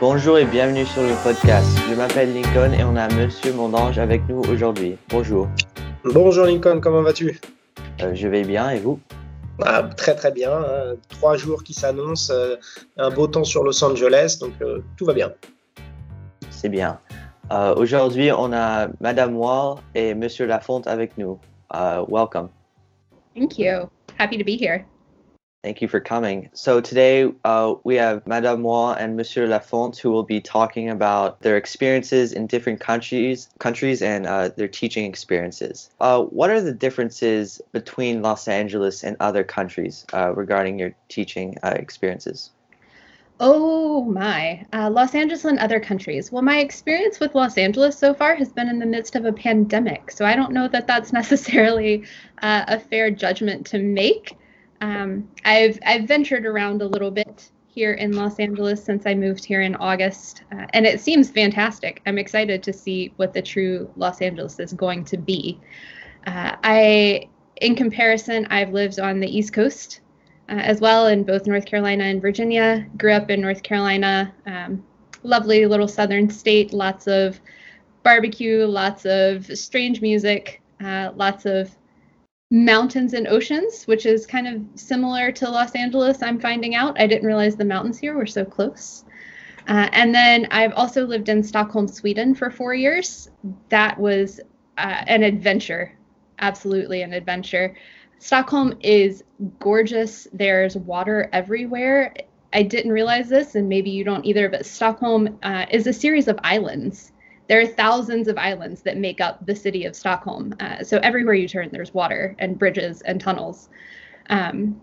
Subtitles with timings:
[0.00, 1.78] Bonjour et bienvenue sur le podcast.
[1.90, 4.96] Je m'appelle Lincoln et on a Monsieur Mondange avec nous aujourd'hui.
[5.10, 5.46] Bonjour.
[6.04, 7.38] Bonjour Lincoln, comment vas-tu?
[8.00, 8.98] Euh, Je vais bien et vous?
[9.62, 10.52] Ah, Très très bien.
[10.52, 10.94] Hein.
[11.10, 12.56] Trois jours qui s'annoncent, euh,
[12.96, 15.32] un beau temps sur Los Angeles, donc euh, tout va bien.
[16.50, 16.98] C'est bien.
[17.76, 21.38] aujourd'hui, on a Madame Wall et Monsieur Lafonte avec nous.
[22.08, 22.48] welcome.
[23.36, 23.88] Thank you.
[24.18, 24.86] Happy to be here.
[25.62, 26.48] Thank you for coming.
[26.54, 31.40] So today uh, we have Madame Moi and Monsieur Lafont who will be talking about
[31.40, 35.90] their experiences in different countries, countries and uh, their teaching experiences.
[36.00, 41.58] Uh, what are the differences between Los Angeles and other countries uh, regarding your teaching
[41.62, 42.52] uh, experiences?
[43.38, 46.32] Oh my, uh, Los Angeles and other countries.
[46.32, 49.32] Well, my experience with Los Angeles so far has been in the midst of a
[49.32, 52.04] pandemic, so I don't know that that's necessarily
[52.38, 54.38] a fair judgment to make.
[54.80, 59.44] Um, I've I've ventured around a little bit here in Los Angeles since I moved
[59.44, 62.02] here in August, uh, and it seems fantastic.
[62.06, 65.60] I'm excited to see what the true Los Angeles is going to be.
[66.26, 67.28] Uh, I,
[67.60, 70.00] in comparison, I've lived on the East Coast
[70.48, 72.86] uh, as well in both North Carolina and Virginia.
[72.96, 74.84] Grew up in North Carolina, um,
[75.22, 77.40] lovely little southern state, lots of
[78.02, 81.74] barbecue, lots of strange music, uh, lots of
[82.50, 87.00] mountains and oceans, which is kind of similar to Los Angeles, I'm finding out.
[87.00, 89.04] I didn't realize the mountains here were so close.
[89.68, 93.30] Uh, and then I've also lived in Stockholm, Sweden for four years.
[93.68, 94.40] That was
[94.78, 95.96] uh, an adventure,
[96.40, 97.76] absolutely an adventure.
[98.18, 99.22] Stockholm is
[99.60, 100.26] gorgeous.
[100.32, 102.14] There's water everywhere.
[102.52, 106.26] I didn't realize this, and maybe you don't either, but Stockholm uh, is a series
[106.26, 107.12] of islands
[107.50, 110.54] there are thousands of islands that make up the city of Stockholm.
[110.60, 113.68] Uh, so everywhere you turn, there's water and bridges and tunnels.
[114.28, 114.80] Um,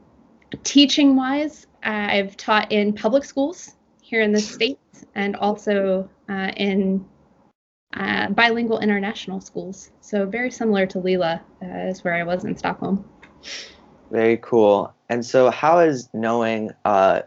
[0.65, 7.05] teaching wise, I've taught in public schools here in the States and also uh, in
[7.95, 9.91] uh, bilingual international schools.
[10.01, 13.09] So very similar to Lila uh, is where I was in Stockholm.
[14.11, 14.93] Very cool.
[15.07, 17.21] And so, how is knowing uh,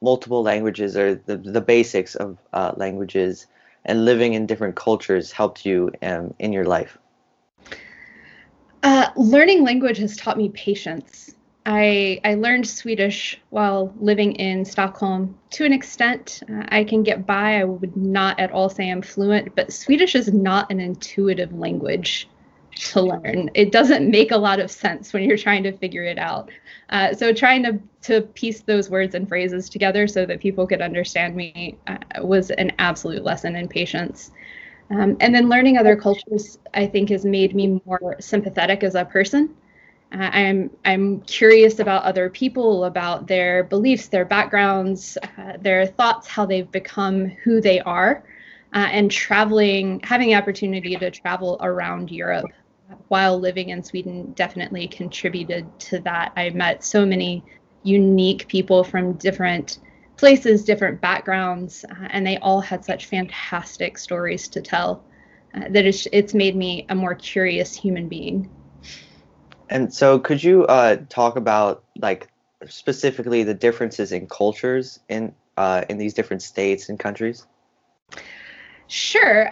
[0.00, 3.46] multiple languages or the, the basics of uh, languages
[3.86, 6.98] and living in different cultures helped you um, in your life?
[8.82, 11.34] Uh, learning language has taught me patience.
[11.64, 16.42] I, I learned Swedish while living in Stockholm to an extent.
[16.48, 17.60] Uh, I can get by.
[17.60, 22.28] I would not at all say I'm fluent, but Swedish is not an intuitive language
[22.76, 23.50] to learn.
[23.54, 26.50] It doesn't make a lot of sense when you're trying to figure it out.
[26.90, 30.80] Uh, so trying to to piece those words and phrases together so that people could
[30.80, 34.30] understand me uh, was an absolute lesson in patience.
[34.90, 39.04] Um, and then learning other cultures, I think, has made me more sympathetic as a
[39.04, 39.56] person.
[40.12, 46.28] Uh, I'm I'm curious about other people, about their beliefs, their backgrounds, uh, their thoughts,
[46.28, 48.22] how they've become who they are,
[48.74, 52.46] uh, and traveling, having the opportunity to travel around Europe
[53.08, 56.32] while living in Sweden definitely contributed to that.
[56.36, 57.44] I met so many
[57.82, 59.78] unique people from different
[60.16, 65.04] places, different backgrounds, uh, and they all had such fantastic stories to tell
[65.54, 68.50] uh, that it's, it's made me a more curious human being.
[69.68, 72.28] And so, could you uh, talk about like
[72.66, 77.46] specifically the differences in cultures in uh, in these different states and countries?
[78.86, 79.48] Sure.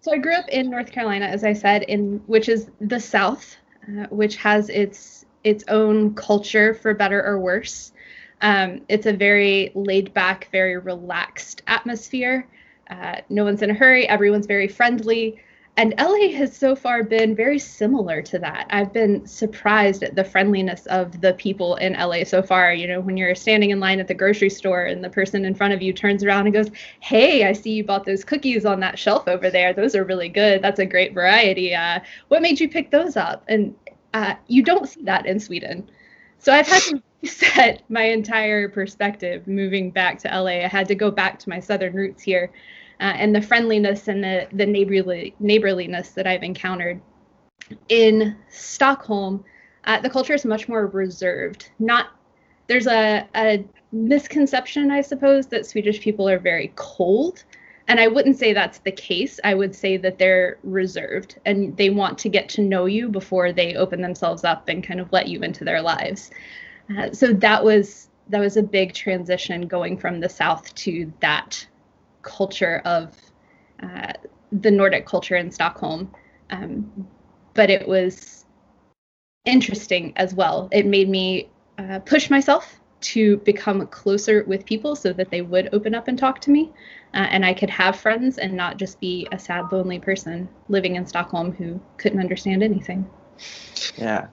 [0.00, 3.56] So I grew up in North Carolina, as I said, in which is the South,
[3.88, 7.92] uh, which has its its own culture for better or worse.
[8.40, 12.46] Um, it's a very laid back, very relaxed atmosphere.
[12.90, 14.08] Uh, no one's in a hurry.
[14.08, 15.40] Everyone's very friendly.
[15.78, 18.66] And LA has so far been very similar to that.
[18.68, 22.74] I've been surprised at the friendliness of the people in LA so far.
[22.74, 25.54] You know, when you're standing in line at the grocery store and the person in
[25.54, 26.68] front of you turns around and goes,
[26.98, 29.72] Hey, I see you bought those cookies on that shelf over there.
[29.72, 30.62] Those are really good.
[30.62, 31.76] That's a great variety.
[31.76, 33.44] Uh, what made you pick those up?
[33.46, 33.72] And
[34.14, 35.88] uh, you don't see that in Sweden.
[36.40, 40.64] So I've had to reset my entire perspective moving back to LA.
[40.64, 42.50] I had to go back to my southern roots here
[43.00, 47.00] uh, and the friendliness and the, the neighborly, neighborliness that I've encountered.
[47.88, 49.44] In Stockholm,
[49.84, 51.70] uh, the culture is much more reserved.
[51.78, 52.08] Not
[52.66, 57.44] there's a, a misconception, I suppose, that Swedish people are very cold.
[57.88, 59.40] And I wouldn't say that's the case.
[59.44, 63.50] I would say that they're reserved and they want to get to know you before
[63.52, 66.30] they open themselves up and kind of let you into their lives.
[66.96, 71.66] Uh, so that was that was a big transition going from the south to that
[72.28, 73.14] culture of
[73.82, 74.12] uh,
[74.52, 76.14] the Nordic culture in Stockholm.
[76.50, 77.08] Um,
[77.54, 78.44] but it was
[79.44, 80.68] interesting as well.
[80.72, 81.48] It made me
[81.78, 86.18] uh, push myself to become closer with people so that they would open up and
[86.18, 86.72] talk to me
[87.14, 90.96] uh, and I could have friends and not just be a sad, lonely person living
[90.96, 93.08] in Stockholm who couldn't understand anything.
[93.96, 94.28] Yeah.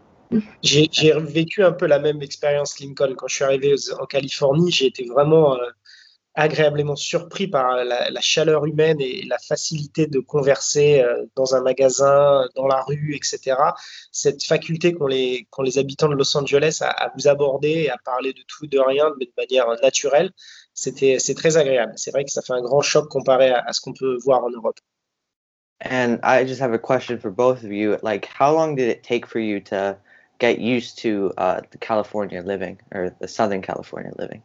[0.63, 4.71] J'ai vécu un peu la même expérience Lincoln quand je suis arrivé en Californie.
[4.71, 5.69] J'ai été vraiment euh,
[6.35, 12.47] agréablement surpris par la, chaleur humaine et la facilité de converser euh, dans un magasin,
[12.55, 13.57] dans la rue, etc.
[14.11, 15.47] Cette faculté qu'ont les,
[15.77, 19.33] habitants de Los Angeles à, vous aborder, à parler de tout, de rien, mais de
[19.37, 20.31] manière naturelle,
[20.73, 21.93] c'est très agréable.
[21.95, 24.43] C'est vrai que ça fait un grand choc comparé à, à ce qu'on peut voir
[24.43, 24.79] en Europe.
[25.81, 27.97] And I just have a question for both of you.
[28.01, 29.97] Like, how long did it take for you to
[30.39, 34.41] get used to uh, the California living or the Southern California living?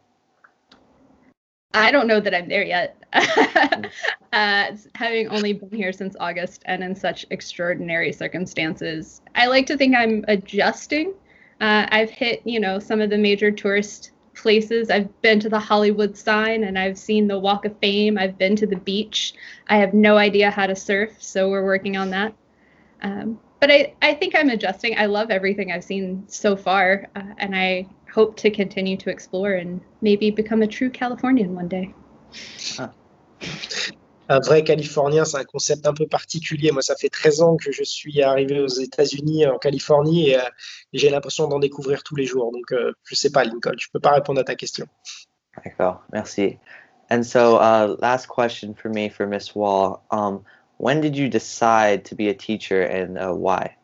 [1.73, 2.97] I don't know that I'm there yet.
[3.13, 9.77] uh, having only been here since August and in such extraordinary circumstances, I like to
[9.77, 11.13] think I'm adjusting.
[11.59, 14.89] Uh, I've hit, you know, some of the major tourist places.
[14.89, 18.17] I've been to the Hollywood sign and I've seen the Walk of Fame.
[18.17, 19.33] I've been to the beach.
[19.67, 22.33] I have no idea how to surf, so we're working on that.
[23.01, 24.97] Um, but I, I think I'm adjusting.
[24.97, 29.53] I love everything I've seen so far, uh, and I hope to continue to explore
[29.53, 31.93] and maybe become a true Californian one day.
[34.29, 36.71] Un vrai Californien, c'est un concept un peu particulier.
[36.71, 40.43] Moi, ça fait 13 ans que je suis arrivé aux États-Unis, en Californie, et, euh,
[40.93, 42.51] j'ai l'impression d'en découvrir tous les jours.
[42.51, 44.85] Donc, euh, je sais pas, Lincoln, je peux pas répondre à ta question.
[45.65, 46.57] D'accord, merci.
[47.09, 50.01] And so, uh, last question for me for Miss Wall.
[50.11, 50.43] Um,
[50.77, 53.75] when did you decide to be a teacher and uh, why?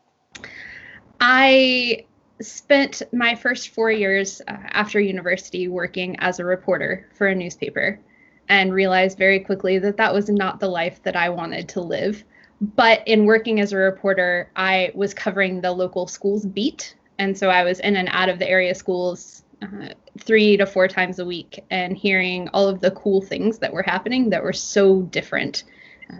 [1.20, 2.06] I
[2.40, 7.98] spent my first four years uh, after university working as a reporter for a newspaper
[8.48, 12.24] and realized very quickly that that was not the life that I wanted to live.
[12.60, 16.96] But in working as a reporter, I was covering the local schools beat.
[17.18, 19.88] And so I was in and out of the area schools uh,
[20.18, 23.82] three to four times a week and hearing all of the cool things that were
[23.82, 25.64] happening that were so different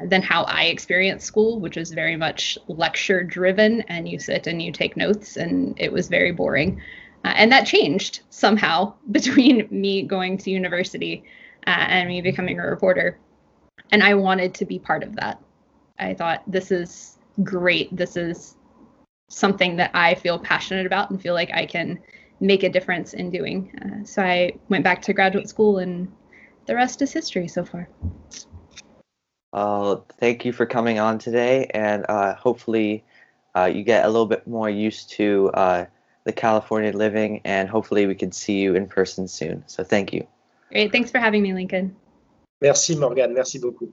[0.04, 4.60] than how I experienced school, which was very much lecture driven and you sit and
[4.60, 6.80] you take notes, and it was very boring.
[7.24, 11.24] Uh, and that changed somehow between me going to university
[11.66, 13.18] uh, and me becoming a reporter.
[13.90, 15.40] And I wanted to be part of that.
[15.98, 17.94] I thought, this is great.
[17.96, 18.56] This is
[19.28, 21.98] something that I feel passionate about and feel like I can
[22.40, 23.72] make a difference in doing.
[23.82, 26.10] Uh, so I went back to graduate school, and
[26.66, 27.88] the rest is history so far.
[29.52, 33.04] Uh, thank you for coming on today, and uh, hopefully
[33.56, 35.86] uh, you get a little bit more used to uh,
[36.24, 39.64] the California living, and hopefully we can see you in person soon.
[39.66, 40.26] So thank you.
[40.70, 40.92] Great.
[40.92, 41.96] Thanks for having me, Lincoln.
[42.60, 43.32] Merci, Morgan.
[43.34, 43.92] Merci beaucoup.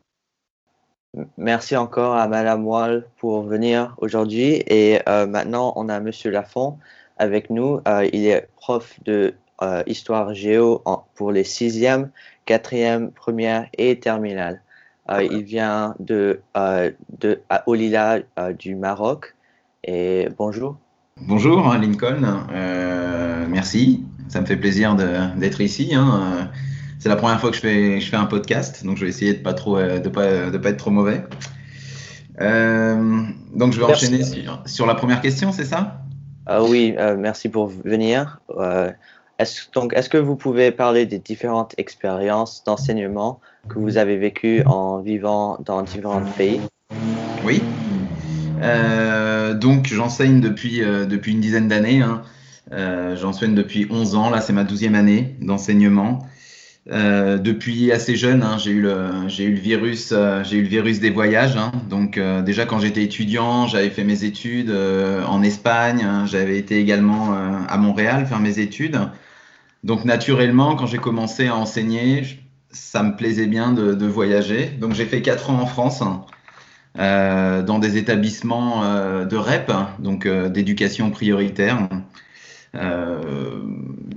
[1.38, 4.64] Merci encore à Madame Wall pour venir aujourd'hui.
[4.68, 6.78] Et euh, maintenant, on a Monsieur Lafont
[7.18, 7.80] avec nous.
[7.88, 12.12] Euh, il est prof de euh, histoire géo en, pour les sixième,
[12.46, 14.62] quatrième, première et terminale.
[15.10, 19.36] Euh, il vient de, euh, de à Olila euh, du Maroc.
[19.84, 20.78] Et bonjour.
[21.22, 22.48] Bonjour Lincoln,
[23.48, 24.04] merci.
[24.28, 25.94] Ça me fait plaisir d'être ici.
[25.94, 26.50] Hein.
[27.00, 29.34] C'est la première fois que je fais, je fais un podcast, donc je vais essayer
[29.34, 31.24] de pas trop, de pas, de pas être trop mauvais.
[32.40, 34.06] donc je vais merci.
[34.08, 36.02] enchaîner sur, sur, la première question, c'est ça?
[36.68, 38.40] Oui, merci pour venir.
[39.38, 44.64] Est-ce, donc, est-ce que vous pouvez parler des différentes expériences d'enseignement que vous avez vécues
[44.66, 46.62] en vivant dans différents pays?
[47.44, 47.62] Oui.
[48.62, 52.02] Euh, donc, j'enseigne depuis, euh, depuis une dizaine d'années.
[52.02, 52.22] Hein.
[52.72, 54.30] Euh, j'enseigne depuis 11 ans.
[54.30, 56.26] Là, c'est ma douzième année d'enseignement.
[56.88, 60.14] Depuis assez jeune, hein, j'ai eu le j'ai eu le virus
[60.44, 61.58] j'ai eu le virus des voyages.
[61.58, 61.72] Hein.
[61.90, 64.72] Donc déjà quand j'étais étudiant, j'avais fait mes études
[65.28, 66.08] en Espagne.
[66.28, 67.34] J'avais été également
[67.68, 69.00] à Montréal faire mes études.
[69.86, 72.24] Donc naturellement, quand j'ai commencé à enseigner,
[72.72, 74.66] ça me plaisait bien de, de voyager.
[74.66, 76.04] Donc j'ai fait quatre ans en France,
[76.98, 81.88] euh, dans des établissements euh, de REP, donc euh, d'éducation prioritaire.
[82.74, 83.62] Euh,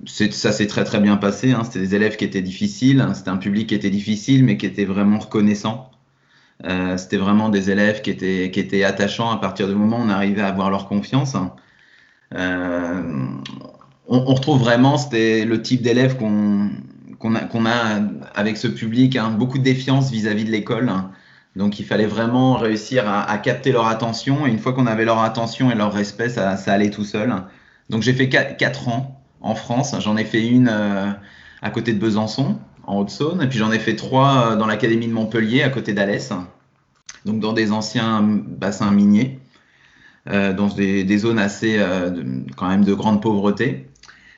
[0.07, 1.53] ça s'est très très bien passé.
[1.53, 1.65] Hein.
[1.65, 4.87] C'était des élèves qui étaient difficiles, c'était un public qui était difficile, mais qui était
[4.87, 5.91] vraiment reconnaissant.
[6.65, 10.05] Euh, c'était vraiment des élèves qui étaient, qui étaient attachants à partir du moment où
[10.05, 11.37] on arrivait à avoir leur confiance.
[12.35, 13.03] Euh,
[14.09, 16.71] on, on, retrouve vraiment, c'était le type d'élève qu'on
[17.19, 18.01] qu'on a, a
[18.35, 20.93] avec ce public, hein, beaucoup de défiance vis-à-vis de l'école.
[21.57, 24.47] Donc il fallait vraiment réussir à, à, capter leur attention.
[24.47, 27.35] Et une fois qu'on avait leur attention et leur respect, ça, ça allait tout seul.
[27.91, 29.97] Donc j'ai fait 4 ans en France.
[30.01, 31.11] J'en ai fait une euh,
[31.63, 33.43] à côté de Besançon, en Haute-Saône.
[33.43, 36.33] Et puis j'en ai fait trois euh, dans l'Académie de Montpellier, à côté d'Alès.
[37.25, 39.41] Donc dans des anciens bassins miniers,
[40.29, 42.11] euh, dans des, des, zones assez, euh,
[42.57, 43.88] quand même, de grande pauvreté.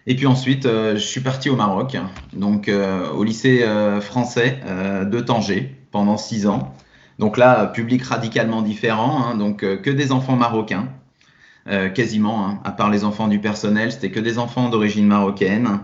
[0.06, 1.96] Et puis ensuite, je suis parti au Maroc,
[2.32, 2.70] donc
[3.14, 3.64] au lycée
[4.00, 4.58] français
[5.04, 6.74] de Tanger pendant six ans.
[7.18, 10.88] Donc là, public radicalement différent, hein, donc que des enfants marocains,
[11.94, 15.80] quasiment, hein, à part les enfants du personnel, c'était que des enfants d'origine marocaine.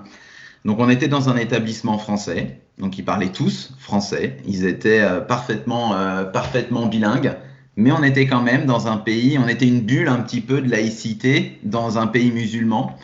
[0.64, 5.94] Donc on était dans un établissement français, donc ils parlaient tous français, ils étaient parfaitement,
[6.32, 7.37] parfaitement bilingues
[7.76, 10.62] mais on était quand même dans un pays, on était une bulle un petit peu
[10.62, 12.96] de laïcité dans un pays musulman.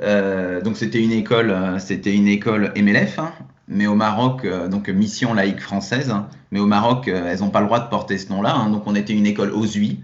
[0.00, 3.32] Euh, donc c'était une école, euh, c'était une école MLF, hein,
[3.68, 7.60] mais au Maroc, euh, donc mission laïque française, hein, mais au Maroc, elles n'ont pas
[7.60, 10.00] le droit de porter ce nom-là, hein, donc on était une école OSUI,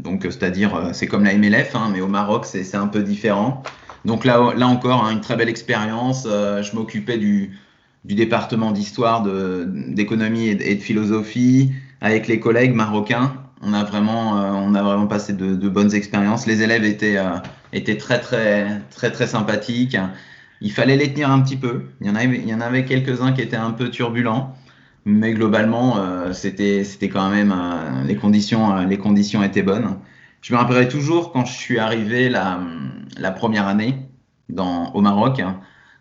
[0.00, 3.62] donc c'est-à-dire c'est comme la MLF, mais au Maroc c'est un peu différent.
[4.04, 6.22] Donc là, là encore, une très belle expérience.
[6.24, 7.58] je m'occupais du,
[8.04, 9.26] département d'histoire,
[9.66, 13.34] d'économie et, de philosophie avec les collègues marocains.
[13.60, 16.46] On a vraiment, on a vraiment passé de, bonnes expériences.
[16.46, 17.18] Les élèves étaient,
[17.72, 19.96] étaient très, très, très, très sympathiques.
[20.60, 21.84] Il fallait les tenir un petit peu.
[22.00, 24.54] Il y en avait, quelques-uns qui étaient un peu turbulents,
[25.04, 27.54] mais globalement, euh, c'était, c'était quand même
[28.06, 29.96] les conditions, les conditions étaient bonnes.
[30.40, 32.60] Je me rappellerai toujours quand je suis arrivé la,
[33.16, 33.96] la première année
[34.48, 35.42] dans, au Maroc.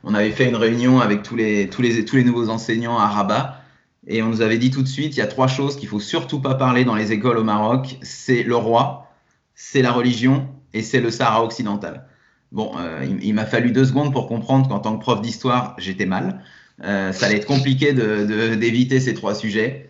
[0.03, 3.07] On avait fait une réunion avec tous les, tous les, tous les nouveaux enseignants à
[3.07, 3.61] Rabat
[4.07, 5.99] et on nous avait dit tout de suite, il y a trois choses qu'il faut
[5.99, 7.97] surtout pas parler dans les écoles au Maroc.
[8.01, 9.11] C'est le roi,
[9.53, 10.47] c'est la religion
[10.77, 12.05] et c'est le Sahara occidental.
[12.51, 16.05] Bon, euh, il, m'a fallu deux secondes pour comprendre qu'en tant que prof d'histoire, j'étais
[16.05, 16.43] mal.
[16.83, 19.89] Euh, ça allait être compliqué d'éviter ces trois sujets.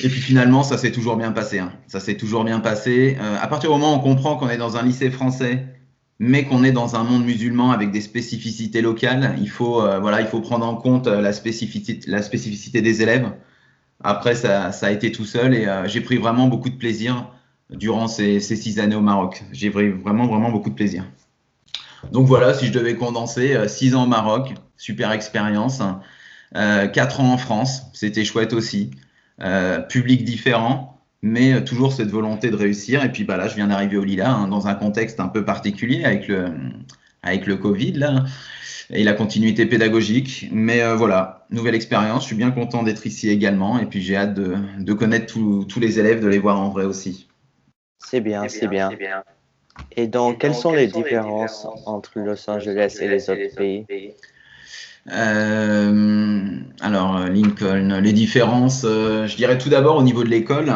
[0.00, 1.60] Et puis finalement, ça s'est toujours bien passé.
[1.60, 1.72] Hein.
[1.86, 3.16] Ça s'est toujours bien passé.
[3.20, 5.64] Euh, à partir du moment où on comprend qu'on est dans un lycée français,
[6.18, 10.26] mais qu'on est dans un monde musulman avec des spécificités locales, il faut, voilà, il
[10.26, 13.32] faut prendre en compte la spécificité, des élèves.
[14.02, 17.30] Après, ça, a été tout seul et j'ai pris vraiment beaucoup de plaisir
[17.70, 19.42] durant ces, ces six années au Maroc.
[19.52, 21.04] J'ai vraiment, vraiment beaucoup de plaisir.
[22.12, 25.82] Donc voilà, si je devais condenser, euh, six ans au Maroc, super expérience.
[26.56, 28.90] Euh, quatre ans en France, c'était chouette aussi.
[29.40, 33.04] Euh, public différent, mais toujours cette volonté de réussir.
[33.04, 35.44] Et puis bah, là, je viens d'arriver au Lila hein, dans un contexte un peu
[35.44, 36.52] particulier avec le,
[37.22, 37.92] avec le Covid.
[37.92, 38.24] Là
[38.90, 40.48] et la continuité pédagogique.
[40.50, 42.22] Mais voilà, nouvelle expérience.
[42.22, 43.78] Je suis bien content d'être ici également.
[43.78, 46.86] Et puis j'ai hâte de, de connaître tous les élèves, de les voir en vrai
[46.86, 47.27] aussi.
[47.98, 48.90] C'est bien, c'est bien.
[48.90, 49.24] bien.
[49.96, 53.86] Et donc, quelles sont, les, différences entre Los Angeles et les autres pays,
[55.10, 60.72] euh, alors, Lincoln, les différences, euh, je dirais tout d'abord au niveau de l'école,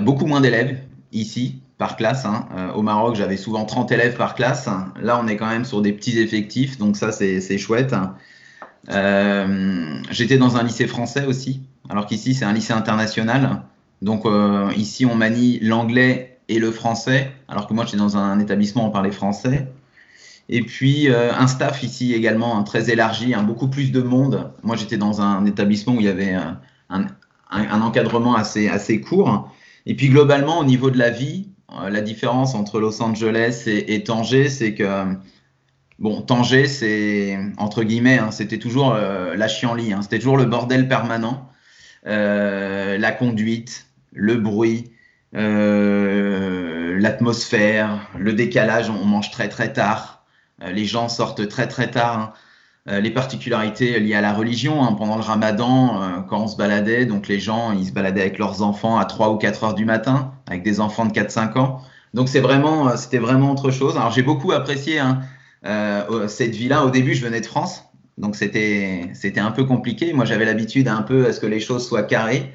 [0.00, 0.78] beaucoup moins d'élèves
[1.12, 2.26] ici par classe.
[2.26, 2.46] Hein.
[2.56, 4.68] Euh, au Maroc, j'avais souvent 30 élèves par classe.
[5.00, 7.94] Là, on est quand même sur des petits effectifs, donc ça, c'est chouette.
[8.90, 13.62] Euh, j'étais dans un lycée français aussi, alors qu'ici, c'est un lycée international.
[14.02, 18.38] Donc euh, ici, on manie l'anglais et le français, alors que moi, j'étais dans un
[18.40, 19.68] établissement où on parlait français.
[20.48, 24.52] Et puis un staff ici également très élargi, hein, beaucoup plus de monde.
[24.64, 29.48] Moi, j'étais dans un établissement où il y avait un, un encadrement assez, assez court.
[29.86, 34.02] Et puis globalement, au niveau de la vie, euh, la différence entre Los Angeles et,
[34.02, 35.04] Tanger, c'est que
[35.98, 40.46] bon, Tanger, c'est entre guillemets, hein, c'était toujours euh, la chienlit, hein, c'était toujours le
[40.46, 41.48] bordel permanent,
[42.06, 44.92] euh, la conduite, le bruit,
[47.00, 48.90] l'atmosphère, le décalage.
[48.90, 50.24] On mange très très tard,
[50.60, 52.18] les gens sortent très très tard.
[52.18, 52.32] Hein.
[52.88, 54.82] Euh, les particularités liées à la religion.
[54.82, 58.22] Hein, pendant le ramadan, euh, quand on se baladait, donc les gens, ils se baladaient
[58.22, 61.58] avec leurs enfants à 3 ou 4 heures du matin, avec des enfants de 4-5
[61.58, 61.82] ans.
[62.14, 63.96] Donc c'est vraiment, euh, c'était vraiment autre chose.
[63.96, 65.20] Alors j'ai beaucoup apprécié hein,
[66.28, 66.84] cette vie-là.
[66.86, 67.84] Au début, je venais de France,
[68.16, 70.14] donc c'était, c'était un peu compliqué.
[70.14, 72.52] Moi, j'avais l'habitude un peu à ce que les choses soient carrées.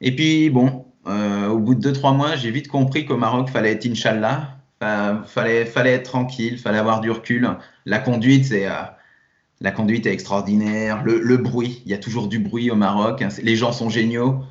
[0.00, 3.86] Et puis bon, au bout de 2-3 mois, j'ai vite compris qu'au Maroc, fallait être
[3.86, 7.48] Inch'Allah, fallait, fallait être tranquille, fallait avoir du recul.
[7.86, 8.66] La conduite, c'est
[9.60, 13.28] la conduite est extraordinaire, le, bruit, il y a toujours du bruit au Maroc, hein,
[13.42, 14.42] les gens sont géniaux.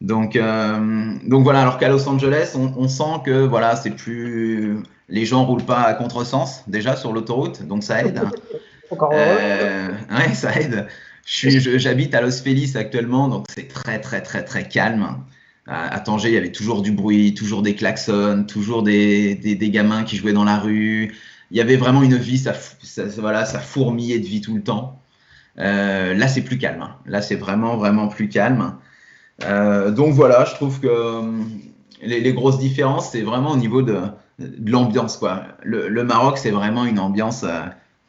[0.00, 4.82] Donc, euh, donc voilà, alors qu'à Los Angeles, on, sent que voilà, c'est plus.
[5.10, 8.22] Les gens roulent pas à contresens déjà sur l'autoroute, donc ça aide.
[9.12, 10.86] euh, ouais, ça aide.
[11.32, 15.18] J'habite à Los Feliz actuellement, donc c'est très très très très calme.
[15.66, 20.02] À Tanger, il y avait toujours du bruit, toujours des klaxons, toujours des, des, gamins
[20.02, 21.12] qui jouaient dans la rue,
[21.50, 22.54] il y avait vraiment une vie, ça,
[23.18, 25.00] voilà, ça fourmillait de vie tout le temps.
[25.58, 26.88] Euh, là, c'est plus calme.
[27.06, 28.76] Là, c'est vraiment, vraiment plus calme.
[29.44, 31.22] Euh, donc voilà, je trouve que euh,
[32.02, 33.98] les, grosses différences, c'est vraiment au niveau de,
[34.64, 35.20] l'ambiance.
[35.64, 37.44] Le, Maroc, c'est vraiment une ambiance,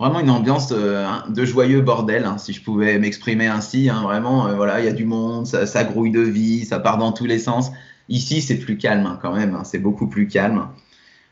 [0.02, 3.88] vraiment une ambiance de joyeux bordel, hein, si je pouvais m'exprimer ainsi.
[3.88, 4.02] Hein.
[4.02, 7.28] vraiment, voilà, il y a du monde, ça, grouille de vie, ça part dans tous
[7.28, 7.72] les sens.
[8.10, 9.60] Ici, c'est plus calme quand même.
[9.64, 10.68] c'est beaucoup plus calme.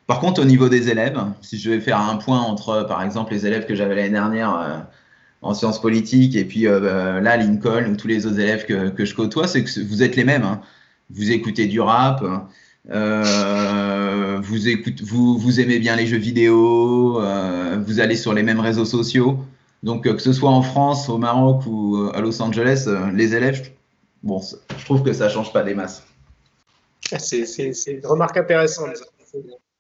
[0.06, 3.34] Par contre, au niveau des élèves, si je vais faire un point entre, par exemple,
[3.34, 4.88] les élèves que j'avais l'année dernière
[5.42, 9.16] en sciences politiques et puis là, Lincoln ou tous les autres élèves que, que je
[9.16, 10.44] côtoie, c'est que vous êtes les mêmes.
[10.44, 10.62] Hein.
[11.10, 12.24] Vous écoutez du rap,
[12.92, 18.44] euh, vous, écoutez, vous, vous, aimez bien les jeux vidéo, euh, vous allez sur les
[18.44, 19.40] mêmes réseaux sociaux.
[19.84, 23.72] Donc, euh, que ce soit en France, au Maroc ou à Los Angeles, les élèves,
[24.24, 24.42] bon,
[24.78, 26.04] je trouve que ça change pas des masses.
[27.18, 27.46] C'est
[27.88, 28.90] une remarque intéressante.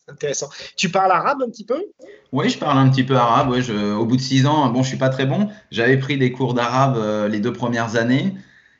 [0.07, 0.49] Intéressant.
[0.75, 1.83] Tu parles arabe un petit peu?
[2.31, 3.49] Oui, je parle un petit peu arabe.
[3.49, 5.49] Ouais, je, au bout de six ans, bon, je suis pas très bon.
[5.69, 8.33] J'avais pris des cours d'arabe les deux premières années.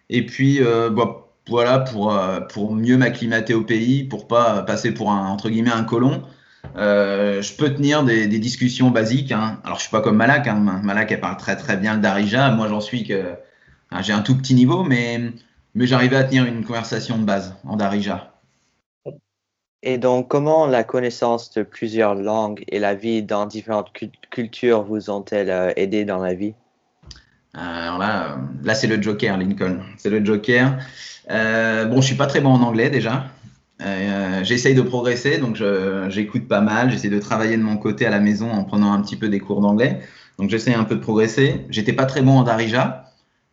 [0.10, 0.60] Et puis,
[0.92, 1.18] bon,
[1.50, 5.72] voilà, pour, euh, pour mieux m'acclimater au pays, pour pas passer pour un, entre guillemets,
[5.72, 6.24] un colon.
[6.76, 9.32] Euh, je peux tenir des, discussions basiques.
[9.32, 9.60] Hein.
[9.64, 10.48] Alors, je suis pas comme Malak.
[10.48, 10.82] Hein.
[10.84, 12.52] Malak, elle parle très très bien le Darija.
[12.52, 13.36] Moi, j'en suis que
[14.02, 15.20] j'ai un tout petit niveau, mais,
[15.76, 18.34] mais j'arrivais à tenir une conversation de base en Darija.
[19.82, 23.94] Et donc, comment la connaissance de plusieurs langues et la vie dans différentes
[24.30, 26.54] cultures vous ont-elles euh, aidé dans la vie?
[27.54, 29.80] Alors là, là c'est le Joker, Lincoln.
[29.98, 30.78] C'est le Joker.
[31.30, 33.28] Euh, bon, je suis pas très bon en anglais déjà.
[33.82, 35.62] Euh, j'essaye de progresser, donc
[36.10, 36.92] j'écoute pas mal.
[36.92, 39.40] J'essaie de travailler de mon côté à la maison en prenant un petit peu des
[39.40, 40.00] cours d'anglais.
[40.38, 41.66] Donc j'essaie un peu de progresser.
[41.70, 43.06] J'étais pas très bon en Darija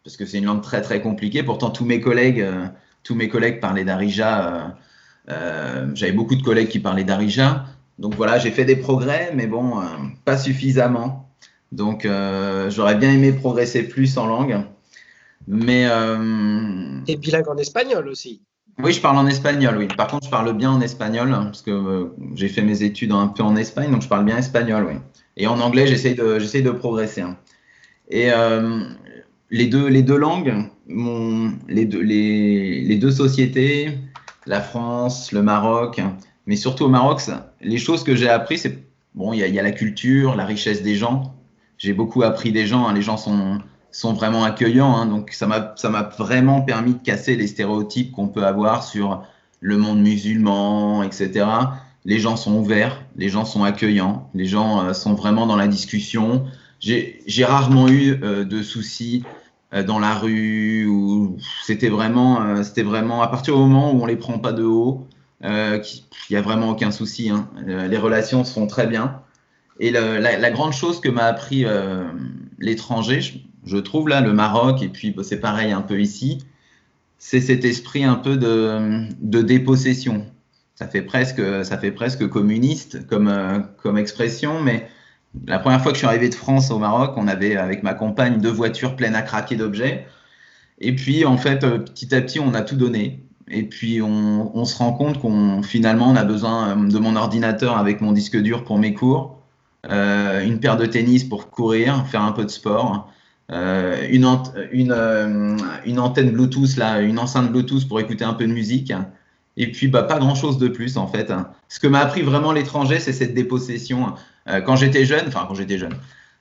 [0.04, 1.42] parce que c'est une langue très très compliquée.
[1.42, 2.66] Pourtant tous mes collègues, euh,
[3.02, 4.76] tous mes collègues parlaient Darija.
[5.94, 7.64] J'avais beaucoup de collègues qui parlaient Darija.
[7.98, 9.80] Donc voilà, j'ai fait des progrès, mais bon,
[10.24, 11.25] pas suffisamment.
[11.72, 12.06] Donc
[12.68, 14.64] j'aurais bien aimé progresser plus en langue.
[15.46, 15.86] Mais.
[15.86, 17.00] Euh...
[17.06, 18.42] Et bilingue en espagnol aussi.
[18.82, 19.88] Oui, je parle en espagnol, oui.
[19.88, 23.28] Par contre, je parle bien en espagnol, parce que euh, j'ai fait mes études un
[23.28, 24.98] peu en Espagne, donc je parle bien espagnol, oui.
[25.38, 27.22] Et en anglais, j'essaye de, j'essaye de progresser.
[27.22, 27.38] Hein.
[28.10, 28.84] Et euh,
[29.50, 30.52] les, deux, les deux langues,
[30.88, 33.96] mon, les, deux, les, les, deux sociétés,
[34.44, 36.02] la France, le Maroc,
[36.44, 38.78] mais surtout au Maroc, ça, les choses que j'ai appris, c'est,
[39.14, 41.35] bon, il y, y, a la culture, la richesse des gens.
[41.78, 42.94] J'ai beaucoup appris des gens, hein.
[42.94, 43.60] les gens sont
[43.96, 44.94] sont vraiment accueillants.
[44.94, 45.06] Hein.
[45.06, 49.22] donc ça m'a vraiment permis de casser les stéréotypes qu'on peut avoir sur
[49.60, 51.46] le monde musulman, etc.
[52.04, 55.66] Les gens sont ouverts, les gens sont accueillants, les gens euh, sont vraiment dans la
[55.66, 56.44] discussion.
[56.78, 59.24] J'ai rarement eu euh, de soucis
[59.72, 60.88] euh, dans la rue
[61.64, 65.08] c'était vraiment c'était vraiment à partir du moment où on les prend pas de haut,
[65.42, 65.80] il
[66.30, 67.30] y a vraiment aucun souci.
[67.30, 67.48] Hein.
[67.66, 69.20] les relations se font très bien.
[69.78, 71.64] Et la, grande chose que m'a appris
[72.58, 73.20] l'étranger,
[73.66, 76.38] je trouve là, le Maroc, et puis bah, c'est pareil un peu ici,
[77.18, 80.26] c'est cet esprit un peu de, dépossession.
[80.74, 84.88] Ça fait presque, ça fait presque communiste comme, euh, comme expression, mais
[85.46, 87.94] la première fois que je suis arrivé de France au Maroc, on avait avec ma
[87.94, 90.06] compagne deux voitures pleines à craquer d'objets.
[90.78, 93.24] Et puis en fait, euh, petit à petit, on a tout donné.
[93.48, 97.16] Et puis on, on se rend compte qu'on finalement on a besoin euh, de mon
[97.16, 99.35] ordinateur avec mon disque dur pour mes cours, euh,
[99.88, 103.10] une paire de tennis pour courir, faire un peu de sport,
[103.52, 104.66] euh, euh,
[105.84, 108.92] une, antenne Bluetooth, là, une enceinte Bluetooth pour écouter un peu de musique.
[109.56, 111.32] Et puis, bah, pas grand-chose de plus, en fait.
[111.68, 114.14] Ce que m'a appris vraiment l'étranger, c'est cette dépossession.
[114.48, 115.96] Euh, quand j'étais jeune, enfin, quand j'étais jeune,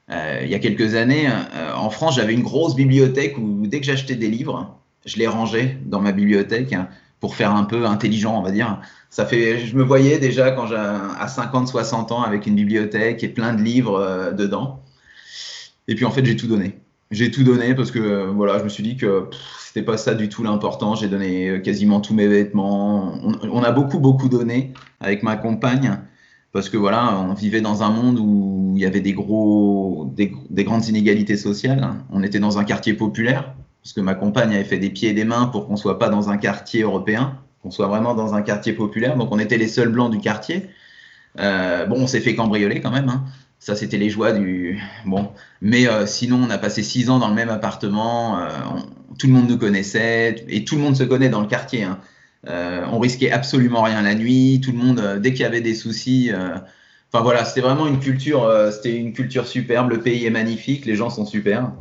[0.10, 1.28] il y a quelques années,
[1.76, 5.80] en France, j'avais une grosse bibliothèque où dès que j'achetais des livres, je les rangeais
[5.84, 6.76] dans ma bibliothèque
[7.26, 8.80] pour faire un peu intelligent, on va dire.
[9.10, 13.24] Ça fait, je me voyais déjà quand j'ai à 50, 60 ans avec une bibliothèque
[13.24, 14.84] et plein de livres dedans.
[15.88, 16.80] Et puis en fait, j'ai tout donné
[17.12, 19.30] j'ai tout donné parce que euh, voilà, je me suis dit que
[19.68, 20.96] c'était pas ça du tout l'important.
[20.96, 23.14] J'ai donné euh, quasiment tous mes vêtements.
[23.44, 26.00] On, a beaucoup beaucoup donné avec ma compagne
[26.52, 30.32] parce que voilà, on vivait dans un monde où il y avait des gros, des,
[30.64, 31.96] grandes inégalités sociales.
[32.12, 33.56] On était dans un quartier populaire
[33.86, 36.10] parce que ma compagne avait fait des pieds et des mains pour qu'on soit pas
[36.10, 39.16] dans un quartier européen, qu'on soit vraiment dans un quartier populaire.
[39.16, 40.72] Donc on était les seuls blancs du quartier.
[41.40, 43.10] Euh, bon, on s'est fait cambrioler quand même.
[43.10, 43.26] Hein.
[43.60, 44.82] Ça, c'était les joies du.
[45.06, 45.30] Bon.
[45.62, 48.40] Mais euh, sinon, on a passé six ans dans le même appartement.
[48.40, 48.50] Euh,
[49.20, 50.44] tout le monde nous connaissait.
[50.50, 51.84] Et tout le monde se connaît dans le quartier.
[51.84, 52.00] Hein.
[52.92, 54.62] On risquait absolument rien la nuit.
[54.66, 56.32] Tout le monde, dès qu'il y avait des soucis.
[57.14, 58.52] Enfin voilà, c'était vraiment une culture.
[58.72, 59.92] c'était une culture superbe.
[59.92, 60.88] Le pays est magnifique.
[60.88, 61.72] Les gens sont super.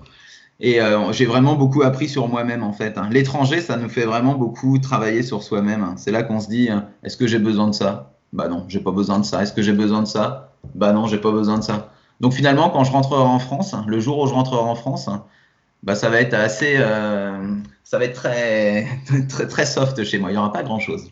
[0.60, 0.78] Et
[1.10, 2.96] j'ai vraiment beaucoup appris sur moi-même en fait.
[2.96, 3.08] Hein.
[3.10, 5.82] L'étranger, ça nous fait vraiment beaucoup travailler sur soi-même.
[5.82, 5.94] Hein.
[5.96, 6.68] C'est là qu'on se dit,
[7.02, 8.14] est-ce que j'ai besoin de ça?
[8.32, 9.42] Bah non, j'ai pas besoin de ça.
[9.42, 10.52] Est-ce que j'ai besoin de ça?
[10.74, 11.90] Bah non, j'ai pas besoin de ça.
[12.20, 15.08] Donc finalement, quand je rentrerai en France, le jour où je rentrerai en France,
[15.82, 18.86] bah ça va être assez, euh, ça va être très,
[19.28, 20.30] très, très soft chez moi.
[20.30, 21.10] Il n'y aura pas grand chose.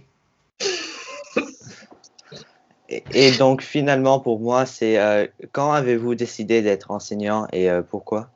[2.89, 8.31] Et, donc finalement, pour moi, c'est euh, quand avez-vous décidé d'être enseignant et euh, pourquoi?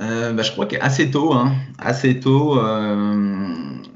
[0.00, 3.48] Euh, bah, Je crois qu'assez tôt, hein, assez tôt, euh,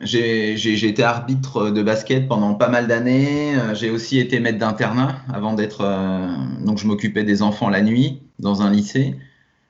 [0.02, 3.54] j'ai été arbitre de basket pendant pas mal d'années.
[3.74, 5.84] J'ai aussi été maître d'internat avant d'être.
[6.64, 9.16] donc, je m'occupais des enfants la nuit dans un lycée.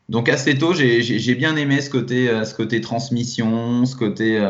[0.09, 4.41] Donc, assez tôt, j'ai bien aimé ce côté, ce côté transmission, ce côté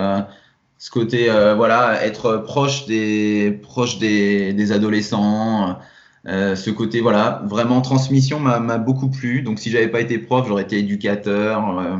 [0.80, 5.78] ce côté euh, voilà être proche des proche des adolescents
[6.26, 9.42] euh, ce côté voilà vraiment transmission m'a beaucoup plu.
[9.42, 11.96] Donc si j'avais pas été prof j'aurais été éducateur euh,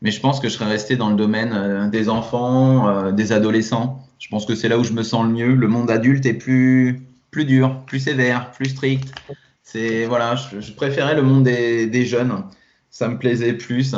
[0.00, 4.00] mais je pense que je serais resté dans le domaine euh, des enfants des adolescents.
[4.18, 5.54] Je pense que c'est là où je me sens le mieux.
[5.54, 9.12] Le monde adulte est plus plus dur plus sévère plus strict.
[9.62, 12.44] C'est voilà je, préférais le monde des, des, jeunes.
[12.90, 13.96] Ça me plaisait plus.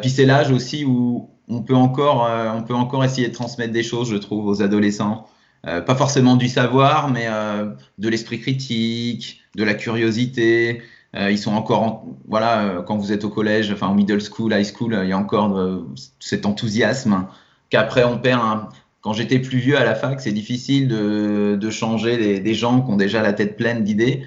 [0.00, 3.82] Puis c'est l'âge aussi où on peut encore, on peut encore essayer de transmettre des
[3.82, 5.26] choses, je trouve, aux adolescents.
[5.66, 10.82] Euh, pas forcément du savoir, mais euh, de l'esprit critique, de la curiosité.
[11.14, 14.98] ils sont encore, voilà, quand vous êtes au collège, enfin au middle school, high school,
[15.02, 15.84] il y a encore
[16.20, 17.26] cet enthousiasme
[17.70, 18.68] qu'après on perd.
[19.02, 22.96] Quand j'étais plus vieux à la fac, c'est difficile de, changer des, gens qui ont
[22.96, 24.24] déjà la tête pleine d'idées.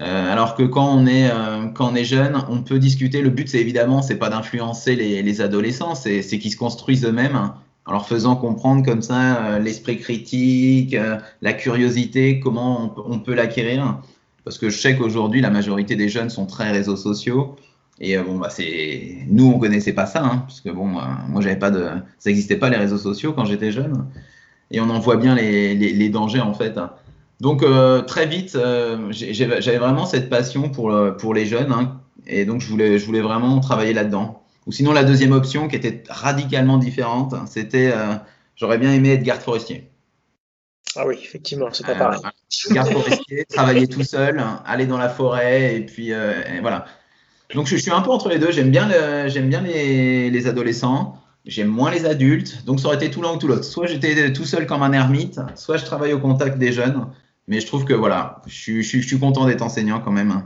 [0.00, 3.22] Euh, alors que quand on est euh, quand on est jeune, on peut discuter.
[3.22, 7.52] Le but, c'est évidemment, c'est pas d'influencer les, les, adolescents, c'est qu'ils se construisent eux-mêmes
[7.86, 13.34] en leur faisant comprendre comme ça euh, l'esprit critique, euh, la curiosité, comment on, peut
[13.34, 14.00] l'acquérir.
[14.44, 17.56] Parce que je sais qu'aujourd'hui, la majorité des jeunes sont très réseaux sociaux.
[18.00, 21.58] Et euh, bon, bah c'est nous, on connaissait pas ça, hein, parce que moi, j'avais
[21.58, 21.84] pas de,
[22.18, 24.06] ça n'existait pas les réseaux sociaux quand j'étais jeune.
[24.72, 26.76] Et on en voit bien les, les, dangers en fait.
[27.40, 27.64] Donc
[28.08, 28.58] très vite,
[29.10, 33.20] j'avais vraiment cette passion pour, pour les jeunes hein, et donc je voulais, je voulais
[33.20, 34.42] vraiment travailler là-dedans.
[34.66, 38.14] Ou sinon la deuxième option qui était radicalement différente, c'était euh,
[38.56, 39.90] j'aurais bien aimé être garde forestier.
[40.96, 42.20] Ah oui, effectivement, c'est pas pareil.
[42.70, 46.86] Garde forestier, travailler tout seul, aller dans la forêt et puis et voilà.
[47.54, 48.50] Donc je, je, suis un peu entre les deux.
[48.50, 48.88] J'aime bien,
[49.28, 51.16] j'aime bien les, les adolescents.
[51.46, 53.62] J'aime moins les adultes, donc ça aurait été tout l'un ou tout l'autre.
[53.62, 57.06] Soit j'étais tout seul comme un ermite, soit je travaille au contact des jeunes.
[57.46, 60.42] Mais je trouve que voilà, je suis, je, je suis content d'être enseignant quand même.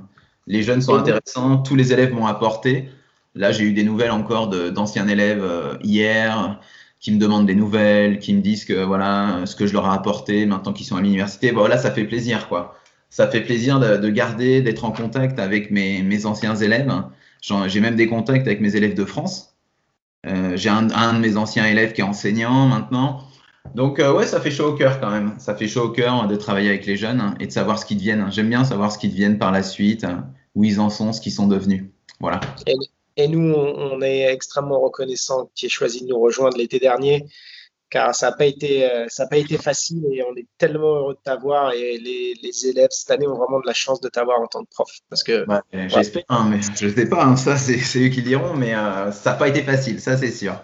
[0.46, 2.90] Les jeunes sont intéressants, tous les élèves m'ont apporté.
[3.34, 6.60] Là, j'ai eu des nouvelles encore d'anciens élèves euh, hier
[6.98, 9.94] qui me demandent des nouvelles, qui me disent que voilà ce que je leur ai
[9.94, 11.50] apporté maintenant qu'ils sont à l'université.
[11.50, 12.76] Voilà, ça fait plaisir quoi.
[13.08, 16.92] Ça fait plaisir de, de garder, d'être en contact avec mes, mes anciens élèves.
[17.40, 19.56] J'ai même des contacts avec mes élèves de France.
[20.26, 23.22] Euh, j'ai un, de mes anciens élèves qui est enseignant maintenant.
[23.74, 25.34] Donc euh, ouais, ça fait chaud au cœur quand même.
[25.38, 27.86] Ça fait chaud au cœur de travailler avec les jeunes hein, et de savoir ce
[27.86, 28.30] qu'ils deviennent.
[28.30, 30.16] J'aime bien savoir ce qu'ils deviennent par la suite, euh,
[30.54, 31.84] où ils en sont, ce qu'ils sont devenus.
[32.20, 32.40] Voilà.
[33.22, 36.78] Et, nous, on, on, est extrêmement reconnaissants que tu aies choisi de nous rejoindre l'été
[36.78, 37.26] dernier,
[37.90, 41.20] car ça n'a pas été euh, pas été facile et on est tellement heureux de
[41.24, 44.46] t'avoir et les, les, élèves cette année ont vraiment de la chance de t'avoir en
[44.46, 45.88] tant que prof parce que ouais, ouais.
[45.88, 49.32] j'espère hein, mais je sais pas hein, ça c'est eux qui diront mais euh, ça
[49.32, 50.54] n'a pas été facile ça c'est sûr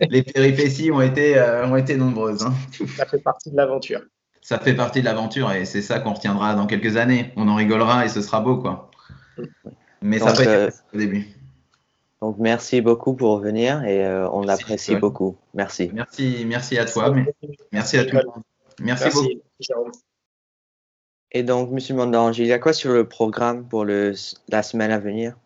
[0.10, 2.44] les péripéties ont été, euh, ont été nombreuses.
[2.44, 2.54] Hein.
[2.96, 4.00] Ça fait partie de l'aventure.
[4.40, 7.32] Ça fait partie de l'aventure et c'est ça qu'on retiendra dans quelques années.
[7.36, 8.90] On en rigolera et ce sera beau, quoi.
[10.02, 11.28] Mais donc, ça peut euh, au début.
[12.24, 15.36] Donc merci beaucoup pour venir et euh, on l'apprécie beaucoup.
[15.52, 15.90] Merci.
[15.92, 17.10] Merci, merci à toi.
[17.10, 17.34] Merci,
[17.70, 18.42] merci à tout le monde.
[18.80, 19.18] Merci, merci
[19.68, 19.90] beaucoup.
[21.32, 24.14] Et donc, Monsieur Mandange, il y a quoi sur le programme pour le,
[24.48, 25.36] la semaine à venir?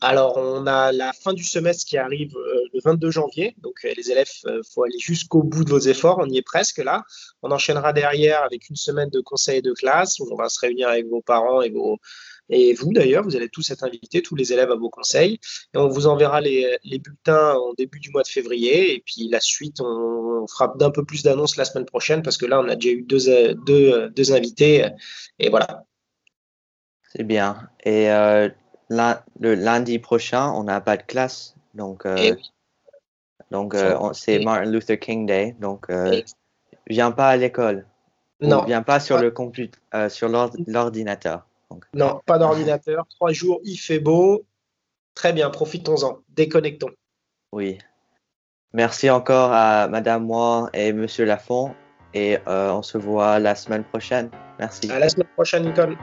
[0.00, 3.54] Alors, on a la fin du semestre qui arrive euh, le 22 janvier.
[3.58, 6.16] Donc, euh, les élèves, il euh, faut aller jusqu'au bout de vos efforts.
[6.18, 7.02] On y est presque là.
[7.42, 10.88] On enchaînera derrière avec une semaine de conseil de classe où on va se réunir
[10.88, 11.98] avec vos parents et vos
[12.48, 15.40] et vous d'ailleurs, vous allez tous être invités, tous les élèves à vos conseils.
[15.74, 18.94] Et on vous enverra les, les bulletins en début du mois de février.
[18.94, 22.36] Et puis la suite, on, on fera d'un peu plus d'annonces la semaine prochaine parce
[22.36, 24.86] que là, on a déjà eu deux, deux, deux invités.
[25.38, 25.84] Et voilà.
[27.12, 27.68] C'est bien.
[27.84, 28.48] Et euh,
[28.90, 31.56] le lundi prochain, on n'a pas de classe.
[31.74, 32.52] Donc, euh, oui.
[33.50, 35.56] donc euh, c'est Martin Luther King Day.
[35.60, 35.90] Donc,
[36.86, 37.86] viens pas à l'école.
[38.40, 38.64] Non.
[38.64, 39.78] Viens pas sur le computer,
[40.08, 41.46] sur l'ordinateur.
[41.94, 43.06] Non, pas d'ordinateur.
[43.10, 44.44] Trois jours, il fait beau.
[45.14, 46.18] Très bien, profitons-en.
[46.28, 46.90] Déconnectons.
[47.52, 47.78] Oui.
[48.72, 51.74] Merci encore à Madame Moi et Monsieur Lafont.
[52.14, 54.30] Et on se voit la semaine prochaine.
[54.58, 54.90] Merci.
[54.90, 55.96] À la semaine prochaine, Nicole.